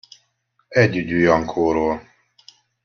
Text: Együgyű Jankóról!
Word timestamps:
Együgyű 0.69 1.19
Jankóról! 1.21 2.01